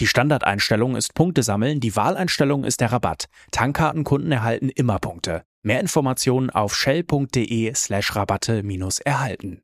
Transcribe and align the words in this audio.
Die 0.00 0.06
Standardeinstellung 0.06 0.94
ist 0.94 1.14
Punkte 1.14 1.42
sammeln, 1.42 1.80
die 1.80 1.96
Wahleinstellung 1.96 2.62
ist 2.62 2.80
der 2.80 2.92
Rabatt. 2.92 3.24
Tankkartenkunden 3.50 4.30
erhalten 4.30 4.68
immer 4.68 5.00
Punkte. 5.00 5.42
Mehr 5.62 5.80
Informationen 5.80 6.50
auf 6.50 6.76
shell.de 6.76 7.74
slash 7.74 8.14
Rabatte 8.14 8.62
minus 8.62 9.00
erhalten. 9.00 9.60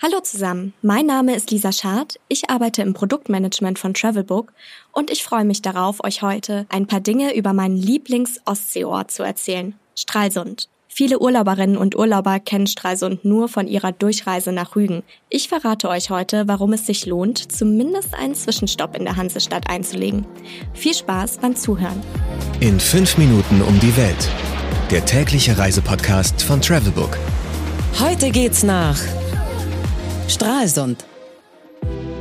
Hallo 0.00 0.20
zusammen, 0.22 0.72
mein 0.80 1.06
Name 1.06 1.36
ist 1.36 1.50
Lisa 1.50 1.70
Schad, 1.70 2.18
ich 2.28 2.50
arbeite 2.50 2.82
im 2.82 2.92
Produktmanagement 2.92 3.78
von 3.78 3.94
Travelbook 3.94 4.52
und 4.90 5.10
ich 5.12 5.22
freue 5.22 5.44
mich 5.44 5.62
darauf, 5.62 6.02
euch 6.02 6.22
heute 6.22 6.66
ein 6.70 6.88
paar 6.88 7.00
Dinge 7.00 7.36
über 7.36 7.52
meinen 7.52 7.76
Lieblings-Ostseeort 7.76 9.12
zu 9.12 9.22
erzählen, 9.22 9.74
Stralsund. 9.94 10.71
Viele 10.94 11.20
Urlauberinnen 11.20 11.78
und 11.78 11.96
Urlauber 11.96 12.38
kennen 12.38 12.66
Stralsund 12.66 13.24
nur 13.24 13.48
von 13.48 13.66
ihrer 13.66 13.92
Durchreise 13.92 14.52
nach 14.52 14.76
Rügen. 14.76 15.02
Ich 15.30 15.48
verrate 15.48 15.88
euch 15.88 16.10
heute, 16.10 16.48
warum 16.48 16.74
es 16.74 16.84
sich 16.84 17.06
lohnt, 17.06 17.50
zumindest 17.50 18.14
einen 18.14 18.34
Zwischenstopp 18.34 18.94
in 18.94 19.04
der 19.04 19.16
Hansestadt 19.16 19.70
einzulegen. 19.70 20.26
Viel 20.74 20.92
Spaß 20.92 21.38
beim 21.38 21.56
Zuhören. 21.56 21.98
In 22.60 22.78
fünf 22.78 23.16
Minuten 23.16 23.62
um 23.62 23.80
die 23.80 23.96
Welt. 23.96 24.28
Der 24.90 25.02
tägliche 25.06 25.56
Reisepodcast 25.56 26.42
von 26.42 26.60
Travelbook. 26.60 27.16
Heute 27.98 28.30
geht's 28.30 28.62
nach 28.62 29.00
Stralsund. 30.28 31.06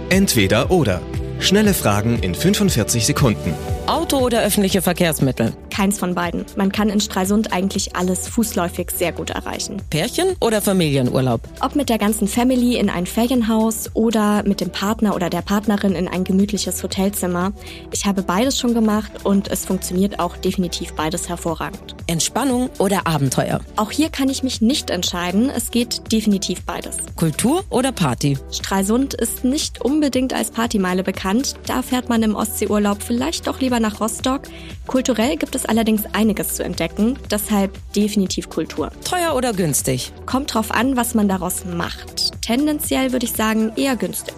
Entweder 0.08 0.72
oder. 0.72 1.02
Schnelle 1.40 1.74
Fragen 1.74 2.20
in 2.20 2.34
45 2.34 3.06
Sekunden. 3.06 3.54
Auto 3.88 4.20
oder 4.20 4.44
öffentliche 4.44 4.82
Verkehrsmittel? 4.82 5.52
Keins 5.82 5.98
von 5.98 6.14
beiden. 6.14 6.46
Man 6.56 6.72
kann 6.72 6.90
in 6.90 7.00
Stralsund 7.00 7.54
eigentlich 7.54 7.96
alles 7.96 8.28
fußläufig 8.28 8.92
sehr 8.92 9.12
gut 9.12 9.32
erreichen. 9.32 9.82
Pärchen 9.90 10.36
oder 10.40 10.62
Familienurlaub? 10.62 11.42
Ob 11.60 11.76
mit 11.76 11.90
der 11.90 11.98
ganzen 11.98 12.28
Family 12.28 12.78
in 12.78 12.88
ein 12.88 13.08
Ferienhaus 13.08 13.90
oder 13.96 14.44
mit 14.44 14.62
dem 14.62 14.70
Partner 14.70 15.16
oder 15.16 15.32
der 15.32 15.42
Partnerin 15.42 15.96
in 15.96 16.08
ein 16.08 16.24
gemütliches 16.24 16.84
Hotelzimmer. 16.84 17.52
Ich 17.92 18.06
habe 18.06 18.22
beides 18.22 18.60
schon 18.60 18.76
gemacht 18.76 19.12
und 19.24 19.48
es 19.48 19.66
funktioniert 19.66 20.20
auch 20.20 20.38
definitiv 20.38 20.94
beides 20.94 21.28
hervorragend. 21.30 21.96
Entspannung 22.06 22.70
oder 22.78 23.08
Abenteuer? 23.08 23.62
Auch 23.76 23.90
hier 23.90 24.10
kann 24.10 24.30
ich 24.30 24.44
mich 24.44 24.62
nicht 24.62 24.92
entscheiden. 24.92 25.50
Es 25.50 25.72
geht 25.72 26.12
definitiv 26.12 26.64
beides. 26.64 26.98
Kultur 27.16 27.64
oder 27.72 27.92
Party? 27.92 28.38
Stralsund 28.52 29.16
ist 29.16 29.44
nicht 29.44 29.82
unbedingt 29.82 30.32
als 30.32 30.52
Partymeile 30.52 31.02
bekannt. 31.02 31.56
Da 31.66 31.82
fährt 31.82 32.08
man 32.08 32.22
im 32.22 32.36
Ostseeurlaub 32.36 33.02
vielleicht 33.02 33.48
doch 33.48 33.60
lieber 33.62 33.80
nach 33.80 34.00
Rostock. 34.00 34.42
Kulturell 34.86 35.38
gibt 35.38 35.56
es 35.56 35.66
allerdings 35.72 36.04
einiges 36.12 36.56
zu 36.56 36.66
entdecken, 36.66 37.18
deshalb 37.32 37.80
definitiv 37.94 38.50
Kultur. 38.50 38.92
Teuer 39.06 39.36
oder 39.36 39.54
günstig? 39.54 40.12
Kommt 40.26 40.54
drauf 40.54 40.70
an, 40.70 40.98
was 40.98 41.14
man 41.14 41.30
daraus 41.30 41.64
macht. 41.64 42.42
Tendenziell 42.42 43.14
würde 43.14 43.26
ich 43.26 43.32
sagen 43.32 43.72
eher 43.78 43.96
günstig. 43.96 44.36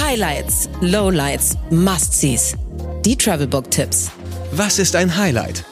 Highlights, 0.00 0.68
Lowlights, 0.80 1.58
Must-Sees. 1.70 2.54
Die 3.04 3.16
Travelbook-Tipps. 3.16 4.12
Was 4.52 4.78
ist 4.78 4.94
ein 4.94 5.16
Highlight? 5.16 5.64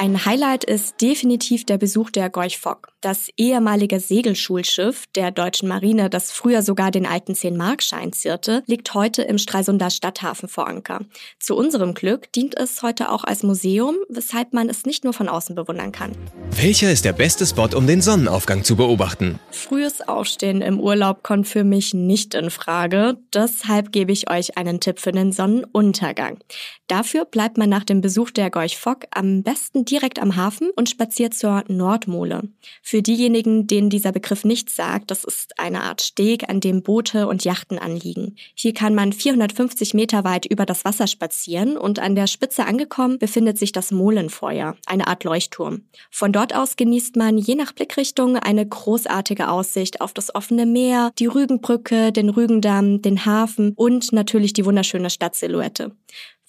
Ein 0.00 0.24
Highlight 0.24 0.62
ist 0.62 1.02
definitiv 1.02 1.66
der 1.66 1.76
Besuch 1.76 2.10
der 2.10 2.30
Gorch 2.30 2.58
Fock, 2.58 2.92
das 3.00 3.30
ehemalige 3.36 3.98
Segelschulschiff 3.98 5.06
der 5.16 5.32
deutschen 5.32 5.68
Marine, 5.68 6.08
das 6.08 6.30
früher 6.30 6.62
sogar 6.62 6.92
den 6.92 7.04
alten 7.04 7.32
10-Mark-Schein 7.32 8.12
zierte, 8.12 8.62
liegt 8.66 8.94
heute 8.94 9.22
im 9.22 9.38
Stralsunder 9.38 9.90
Stadthafen 9.90 10.48
vor 10.48 10.68
Anker. 10.68 11.00
Zu 11.40 11.56
unserem 11.56 11.94
Glück 11.94 12.32
dient 12.32 12.56
es 12.56 12.80
heute 12.82 13.10
auch 13.10 13.24
als 13.24 13.42
Museum, 13.42 13.96
weshalb 14.08 14.52
man 14.52 14.68
es 14.68 14.86
nicht 14.86 15.02
nur 15.02 15.14
von 15.14 15.28
außen 15.28 15.56
bewundern 15.56 15.90
kann. 15.90 16.12
Welcher 16.52 16.92
ist 16.92 17.04
der 17.04 17.12
beste 17.12 17.44
Spot, 17.44 17.76
um 17.76 17.88
den 17.88 18.00
Sonnenaufgang 18.00 18.62
zu 18.62 18.76
beobachten? 18.76 19.40
Frühes 19.50 20.00
Aufstehen 20.06 20.62
im 20.62 20.78
Urlaub 20.78 21.24
kommt 21.24 21.48
für 21.48 21.64
mich 21.64 21.92
nicht 21.92 22.34
in 22.34 22.50
Frage, 22.50 23.16
deshalb 23.34 23.90
gebe 23.90 24.12
ich 24.12 24.30
euch 24.30 24.56
einen 24.58 24.78
Tipp 24.78 25.00
für 25.00 25.10
den 25.10 25.32
Sonnenuntergang. 25.32 26.38
Dafür 26.86 27.24
bleibt 27.24 27.58
man 27.58 27.68
nach 27.68 27.84
dem 27.84 28.00
Besuch 28.00 28.30
der 28.30 28.50
Gorch 28.50 28.78
Fock 28.78 29.04
am 29.10 29.42
besten 29.42 29.84
direkt 29.90 30.18
am 30.18 30.36
Hafen 30.36 30.70
und 30.76 30.88
spaziert 30.88 31.34
zur 31.34 31.64
Nordmole. 31.68 32.42
Für 32.82 33.02
diejenigen, 33.02 33.66
denen 33.66 33.90
dieser 33.90 34.12
Begriff 34.12 34.44
nichts 34.44 34.76
sagt, 34.76 35.10
das 35.10 35.24
ist 35.24 35.58
eine 35.58 35.82
Art 35.82 36.02
Steg, 36.02 36.48
an 36.48 36.60
dem 36.60 36.82
Boote 36.82 37.26
und 37.26 37.44
Yachten 37.44 37.78
anliegen. 37.78 38.36
Hier 38.54 38.74
kann 38.74 38.94
man 38.94 39.12
450 39.12 39.94
Meter 39.94 40.24
weit 40.24 40.46
über 40.46 40.66
das 40.66 40.84
Wasser 40.84 41.06
spazieren 41.06 41.76
und 41.76 41.98
an 41.98 42.14
der 42.14 42.26
Spitze 42.26 42.66
angekommen 42.66 43.18
befindet 43.18 43.58
sich 43.58 43.72
das 43.72 43.90
Molenfeuer, 43.90 44.76
eine 44.86 45.06
Art 45.06 45.24
Leuchtturm. 45.24 45.82
Von 46.10 46.32
dort 46.32 46.54
aus 46.54 46.76
genießt 46.76 47.16
man 47.16 47.38
je 47.38 47.54
nach 47.54 47.72
Blickrichtung 47.72 48.36
eine 48.36 48.66
großartige 48.66 49.48
Aussicht 49.48 50.00
auf 50.00 50.12
das 50.12 50.34
offene 50.34 50.66
Meer, 50.66 51.12
die 51.18 51.26
Rügenbrücke, 51.26 52.12
den 52.12 52.28
Rügendamm, 52.28 53.02
den 53.02 53.24
Hafen 53.24 53.72
und 53.76 54.12
natürlich 54.12 54.52
die 54.52 54.64
wunderschöne 54.64 55.10
Stadtsilhouette. 55.10 55.92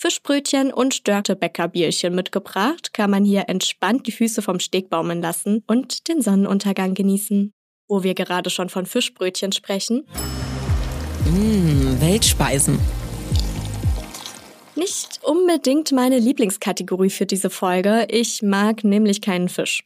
Fischbrötchen 0.02 0.72
und 0.72 1.10
Dörtebäcker-Bierchen 1.10 2.16
mitgebracht, 2.16 2.94
kann 2.94 3.12
man 3.12 3.26
hier 3.26 3.50
entspannt 3.50 4.08
die 4.08 4.14
Füße 4.14 4.42
vom 4.42 4.62
Steg 4.62 4.90
baumeln 4.90 5.22
lassen 5.22 5.62
und 5.68 6.08
den 6.08 6.22
Sonnenuntergang 6.22 6.94
genießen. 6.94 7.52
Wo 7.90 8.02
wir 8.02 8.14
gerade 8.14 8.50
schon 8.50 8.70
von 8.70 8.86
Fischbrötchen 8.86 9.52
sprechen. 9.52 10.08
Mmh, 11.26 12.00
Weltspeisen. 12.00 12.80
Nicht 14.76 15.20
unbedingt 15.22 15.92
meine 15.92 16.18
Lieblingskategorie 16.18 17.10
für 17.10 17.26
diese 17.26 17.50
Folge. 17.50 18.08
Ich 18.10 18.42
mag 18.42 18.86
nämlich 18.86 19.20
keinen 19.20 19.50
Fisch. 19.50 19.84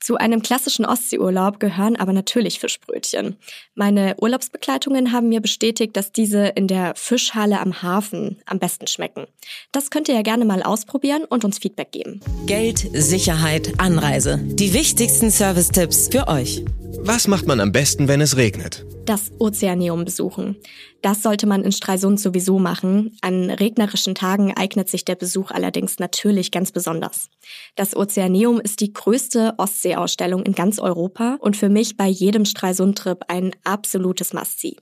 Zu 0.00 0.16
einem 0.16 0.42
klassischen 0.42 0.84
Ostseeurlaub 0.84 1.58
gehören 1.58 1.96
aber 1.96 2.12
natürlich 2.12 2.60
Fischbrötchen. 2.60 3.36
Meine 3.74 4.16
Urlaubsbegleitungen 4.20 5.12
haben 5.12 5.28
mir 5.28 5.40
bestätigt, 5.40 5.96
dass 5.96 6.12
diese 6.12 6.48
in 6.48 6.68
der 6.68 6.94
Fischhalle 6.94 7.60
am 7.60 7.82
Hafen 7.82 8.40
am 8.46 8.58
besten 8.58 8.86
schmecken. 8.86 9.26
Das 9.72 9.90
könnt 9.90 10.08
ihr 10.08 10.14
ja 10.14 10.22
gerne 10.22 10.44
mal 10.44 10.62
ausprobieren 10.62 11.24
und 11.24 11.44
uns 11.44 11.58
Feedback 11.58 11.92
geben. 11.92 12.20
Geld, 12.46 12.86
Sicherheit, 12.92 13.74
Anreise. 13.78 14.38
Die 14.42 14.74
wichtigsten 14.74 15.30
Service-Tipps 15.30 16.08
für 16.10 16.28
euch. 16.28 16.64
Was 17.00 17.28
macht 17.28 17.46
man 17.46 17.60
am 17.60 17.72
besten, 17.72 18.08
wenn 18.08 18.20
es 18.20 18.36
regnet? 18.36 18.84
Das 19.04 19.30
Ozeaneum 19.38 20.04
besuchen. 20.04 20.56
Das 21.02 21.22
sollte 21.22 21.46
man 21.46 21.62
in 21.62 21.70
Stralsund 21.70 22.18
sowieso 22.18 22.58
machen. 22.58 23.16
An 23.20 23.50
regnerischen 23.50 24.16
Tagen 24.16 24.52
eignet 24.56 24.88
sich 24.88 25.04
der 25.04 25.14
Besuch 25.14 25.52
allerdings 25.52 26.00
natürlich 26.00 26.50
ganz 26.50 26.72
besonders. 26.72 27.28
Das 27.76 27.94
Ozeaneum 27.94 28.60
ist 28.60 28.80
die 28.80 28.92
größte 28.92 29.45
Ostseeausstellung 29.58 30.42
in 30.42 30.54
ganz 30.54 30.78
Europa 30.78 31.36
und 31.40 31.56
für 31.56 31.68
mich 31.68 31.96
bei 31.96 32.08
jedem 32.08 32.44
Stralsund-Trip 32.44 33.24
ein 33.28 33.52
absolutes 33.64 34.32
Must-See. 34.32 34.76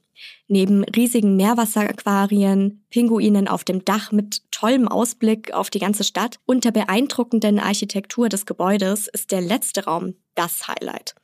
Neben 0.46 0.84
riesigen 0.84 1.36
Meerwasseraquarien, 1.36 2.84
Pinguinen 2.90 3.48
auf 3.48 3.64
dem 3.64 3.84
Dach 3.84 4.12
mit 4.12 4.42
tollem 4.50 4.88
Ausblick 4.88 5.52
auf 5.52 5.70
die 5.70 5.78
ganze 5.78 6.04
Stadt 6.04 6.38
und 6.46 6.64
der 6.64 6.70
beeindruckenden 6.70 7.58
Architektur 7.58 8.28
des 8.28 8.46
Gebäudes 8.46 9.08
ist 9.08 9.32
der 9.32 9.40
letzte 9.40 9.84
Raum 9.84 10.14
das 10.34 10.68
Highlight. 10.68 11.14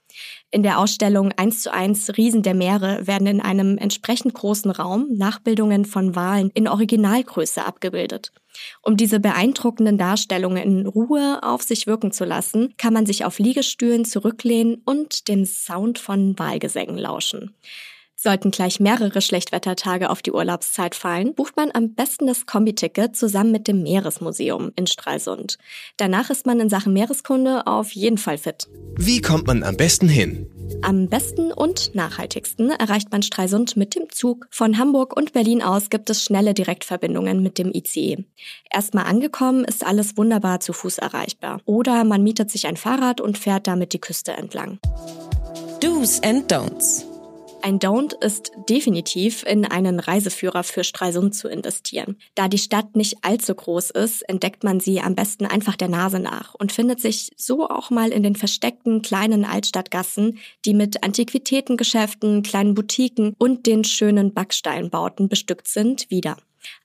In 0.51 0.63
der 0.63 0.79
Ausstellung 0.79 1.33
1 1.33 1.63
zu 1.63 1.73
1 1.73 2.17
Riesen 2.17 2.43
der 2.43 2.55
Meere 2.55 3.07
werden 3.07 3.27
in 3.27 3.41
einem 3.41 3.79
entsprechend 3.79 4.35
großen 4.35 4.71
Raum 4.71 5.07
Nachbildungen 5.17 5.85
von 5.85 6.17
Walen 6.17 6.51
in 6.55 6.69
Originalgröße 6.69 7.65
abgebildet. 7.65 8.33
Um 8.83 8.97
diese 8.97 9.21
beeindruckenden 9.21 9.97
Darstellungen 9.97 10.63
in 10.63 10.87
Ruhe 10.87 11.41
auf 11.43 11.63
sich 11.63 11.87
wirken 11.87 12.13
zu 12.13 12.25
lassen, 12.25 12.75
kann 12.77 12.93
man 12.93 13.07
sich 13.07 13.25
auf 13.25 13.39
Liegestühlen 13.39 14.05
zurücklehnen 14.05 14.83
und 14.85 15.29
dem 15.29 15.45
Sound 15.45 15.99
von 15.99 16.39
Walgesängen 16.39 16.99
lauschen. 16.99 17.55
Sollten 18.23 18.51
gleich 18.51 18.81
mehrere 18.81 19.23
Schlechtwettertage 19.23 20.11
auf 20.11 20.21
die 20.21 20.33
Urlaubszeit 20.33 20.95
fallen, 20.95 21.35
bucht 21.35 21.57
man 21.57 21.71
am 21.73 21.95
besten 21.95 22.27
das 22.27 22.45
Kombiticket 22.45 23.17
zusammen 23.17 23.51
mit 23.51 23.67
dem 23.67 23.83
Meeresmuseum 23.83 24.73
in 24.77 24.87
Stralsund. 24.87 25.57
Danach 25.97 26.29
ist 26.29 26.45
man 26.45 26.61
in 26.61 26.69
Sachen 26.69 26.93
Meereskunde 26.93 27.67
auf 27.67 27.93
jeden 27.93 28.19
Fall 28.19 28.37
fit. 28.37 28.69
Wie 28.97 29.23
kommt 29.23 29.47
man 29.47 29.63
am 29.63 29.79
besten 29.79 30.07
hin? 30.07 30.51
Am 30.83 31.09
besten 31.09 31.51
und 31.51 31.95
nachhaltigsten 31.95 32.69
erreicht 32.69 33.11
man 33.11 33.23
Stralsund 33.23 33.79
mit 33.79 33.95
dem 33.95 34.11
Zug. 34.11 34.47
Von 34.51 34.77
Hamburg 34.77 35.17
und 35.17 35.33
Berlin 35.33 35.63
aus 35.63 35.89
gibt 35.89 36.11
es 36.11 36.23
schnelle 36.23 36.53
Direktverbindungen 36.53 37.43
mit 37.43 37.57
dem 37.57 37.73
ICE. 37.73 38.27
Erstmal 38.71 39.07
angekommen 39.07 39.65
ist 39.65 39.83
alles 39.83 40.19
wunderbar 40.19 40.61
zu 40.61 40.75
Fuß 40.75 40.99
erreichbar. 40.99 41.63
Oder 41.65 42.05
man 42.05 42.23
mietet 42.23 42.51
sich 42.51 42.67
ein 42.67 42.77
Fahrrad 42.77 43.23
und 43.23 43.39
fährt 43.39 43.67
damit 43.67 43.95
die 43.95 44.01
Küste 44.01 44.33
entlang. 44.33 44.79
Do's 45.81 46.23
and 46.23 46.53
Don'ts. 46.53 47.10
Ein 47.63 47.79
Don't 47.79 48.15
ist 48.25 48.53
definitiv 48.69 49.45
in 49.45 49.65
einen 49.67 50.01
Reiseführer 50.01 50.63
für 50.63 50.83
Stralsund 50.83 51.35
zu 51.35 51.49
investieren. 51.49 52.17
Da 52.35 52.49
die 52.49 52.59
Stadt 52.59 52.97
nicht 52.97 53.19
allzu 53.23 53.55
groß 53.55 53.91
ist, 53.91 54.23
entdeckt 54.29 54.65
man 54.65 54.81
sie 54.81 55.01
am 55.01 55.15
besten 55.15 55.47
einfach 55.47 55.77
der 55.77 55.89
Nase 55.89 56.21
nach 56.21 56.55
und 56.55 56.73
findet 56.73 57.01
sich 57.01 57.31
so 57.37 57.69
auch 57.69 57.91
mal 57.91 58.11
in 58.11 58.23
den 58.23 58.37
versteckten 58.37 59.03
kleinen 59.03 59.45
Altstadtgassen, 59.45 60.39
die 60.65 60.75
mit 60.75 61.03
Antiquitätengeschäften, 61.03 62.43
kleinen 62.43 62.75
Boutiquen 62.75 63.35
und 63.39 63.67
den 63.67 63.85
schönen 63.85 64.33
Backsteinbauten 64.33 65.29
bestückt 65.29 65.69
sind, 65.69 66.11
wieder. 66.11 66.37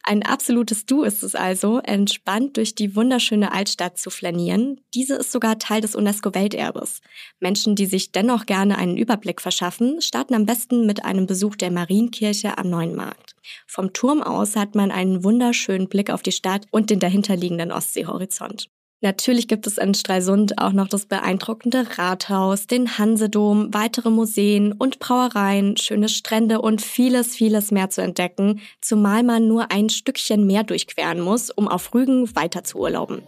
Ein 0.03 0.23
absolutes 0.23 0.85
Du 0.85 1.03
ist 1.03 1.23
es 1.23 1.35
also, 1.35 1.79
entspannt 1.79 2.57
durch 2.57 2.75
die 2.75 2.95
wunderschöne 2.95 3.51
Altstadt 3.51 3.97
zu 3.97 4.09
flanieren. 4.09 4.81
Diese 4.93 5.15
ist 5.15 5.31
sogar 5.31 5.59
Teil 5.59 5.81
des 5.81 5.95
UNESCO-Welterbes. 5.95 7.01
Menschen, 7.39 7.75
die 7.75 7.85
sich 7.85 8.11
dennoch 8.11 8.45
gerne 8.45 8.77
einen 8.77 8.97
Überblick 8.97 9.41
verschaffen, 9.41 10.01
starten 10.01 10.35
am 10.35 10.45
besten 10.45 10.85
mit 10.85 11.03
einem 11.03 11.25
Besuch 11.25 11.55
der 11.55 11.71
Marienkirche 11.71 12.57
am 12.57 12.69
Neuen 12.69 12.95
Markt. 12.95 13.35
Vom 13.67 13.93
Turm 13.93 14.21
aus 14.21 14.55
hat 14.55 14.75
man 14.75 14.91
einen 14.91 15.23
wunderschönen 15.23 15.89
Blick 15.89 16.09
auf 16.09 16.21
die 16.21 16.31
Stadt 16.31 16.65
und 16.71 16.89
den 16.89 16.99
dahinterliegenden 16.99 17.71
Ostseehorizont. 17.71 18.69
Natürlich 19.01 19.47
gibt 19.47 19.67
es 19.67 19.77
in 19.77 19.93
Stralsund 19.93 20.57
auch 20.57 20.71
noch 20.71 20.87
das 20.87 21.05
beeindruckende 21.05 21.85
Rathaus, 21.97 22.65
den 22.65 22.97
Hansedom, 22.97 23.73
weitere 23.73 24.09
Museen 24.09 24.71
und 24.71 24.99
Brauereien, 24.99 25.77
schöne 25.77 26.09
Strände 26.09 26.61
und 26.61 26.81
vieles, 26.81 27.35
vieles 27.35 27.71
mehr 27.71 27.89
zu 27.89 28.01
entdecken, 28.01 28.61
zumal 28.81 29.23
man 29.23 29.47
nur 29.47 29.71
ein 29.71 29.89
Stückchen 29.89 30.47
mehr 30.47 30.63
durchqueren 30.63 31.19
muss, 31.19 31.51
um 31.51 31.67
auf 31.67 31.93
Rügen 31.93 32.35
weiter 32.35 32.63
zu 32.63 32.79
urlauben. 32.79 33.21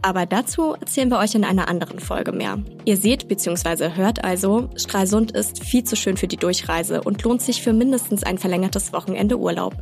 Aber 0.00 0.26
dazu 0.26 0.72
erzählen 0.72 1.10
wir 1.10 1.18
euch 1.18 1.34
in 1.36 1.44
einer 1.44 1.68
anderen 1.68 2.00
Folge 2.00 2.32
mehr. 2.32 2.58
Ihr 2.84 2.96
seht 2.96 3.28
bzw. 3.28 3.94
hört 3.94 4.24
also, 4.24 4.68
Stralsund 4.74 5.30
ist 5.30 5.62
viel 5.62 5.84
zu 5.84 5.94
schön 5.94 6.16
für 6.16 6.26
die 6.26 6.36
Durchreise 6.36 7.02
und 7.02 7.22
lohnt 7.22 7.42
sich 7.42 7.62
für 7.62 7.72
mindestens 7.72 8.24
ein 8.24 8.38
verlängertes 8.38 8.92
Wochenende 8.92 9.38
Urlaub. 9.38 9.74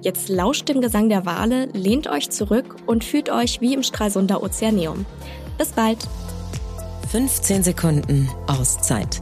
Jetzt 0.00 0.28
lauscht 0.28 0.68
dem 0.68 0.80
Gesang 0.80 1.08
der 1.08 1.26
Wale, 1.26 1.66
lehnt 1.72 2.08
euch 2.08 2.30
zurück 2.30 2.76
und 2.86 3.04
fühlt 3.04 3.30
euch 3.30 3.60
wie 3.60 3.74
im 3.74 3.82
Stralsunder 3.82 4.42
Ozeaneum. 4.42 5.06
Bis 5.58 5.70
bald! 5.70 5.98
15 7.10 7.62
Sekunden 7.62 8.28
Auszeit 8.46 9.20